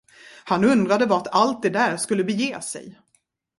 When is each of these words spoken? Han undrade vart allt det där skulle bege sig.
Han 0.45 0.63
undrade 0.63 1.05
vart 1.05 1.27
allt 1.31 1.61
det 1.61 1.69
där 1.69 1.97
skulle 1.97 2.23
bege 2.23 2.61
sig. 2.61 2.97